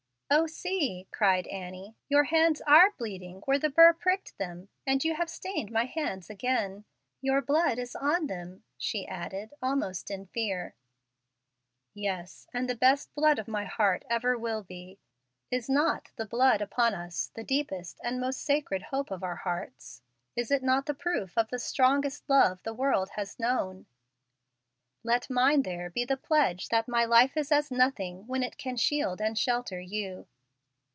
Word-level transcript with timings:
"O, 0.33 0.47
see!" 0.47 1.09
cried 1.11 1.45
Annie, 1.47 1.97
"your 2.07 2.23
hands 2.23 2.61
are 2.61 2.93
bleeding 2.97 3.41
where 3.43 3.59
the 3.59 3.69
burr 3.69 3.91
pricked 3.91 4.37
them, 4.37 4.69
and 4.87 5.03
you 5.03 5.13
have 5.15 5.29
stained 5.29 5.69
my 5.73 5.83
hands 5.83 6.29
again. 6.29 6.85
Your 7.19 7.41
blood 7.41 7.77
is 7.77 7.97
on 7.97 8.27
them," 8.27 8.63
she 8.77 9.05
added, 9.05 9.53
almost 9.61 10.09
in 10.09 10.27
fear. 10.27 10.73
"Yes, 11.93 12.47
and 12.53 12.69
the 12.69 12.75
best 12.75 13.13
blood 13.13 13.39
of 13.39 13.49
my 13.49 13.65
heart 13.65 14.05
ever 14.09 14.37
will 14.37 14.63
be. 14.63 14.99
Is 15.51 15.67
not 15.67 16.11
the 16.15 16.25
'blood 16.25 16.61
upon 16.61 16.93
us' 16.93 17.29
the 17.35 17.43
deepest 17.43 17.99
and 18.01 18.17
most 18.17 18.39
sacred 18.39 18.83
hope 18.83 19.11
of 19.11 19.23
our 19.23 19.35
hearts? 19.35 20.01
Is 20.37 20.49
it 20.49 20.63
not 20.63 20.85
the 20.85 20.93
proof 20.93 21.37
of 21.37 21.49
the 21.49 21.59
strongest 21.59 22.29
love 22.29 22.63
the 22.63 22.73
world 22.73 23.09
has 23.17 23.37
known? 23.37 23.85
Let 25.03 25.31
mine 25.31 25.63
there 25.63 25.89
be 25.89 26.05
the 26.05 26.15
pledge 26.15 26.69
that 26.69 26.87
my 26.87 27.05
life 27.05 27.35
is 27.35 27.51
as 27.51 27.71
nothing 27.71 28.27
when 28.27 28.43
it 28.43 28.59
can 28.59 28.77
shield 28.77 29.19
and 29.19 29.35
shelter 29.35 29.79
you." 29.79 30.27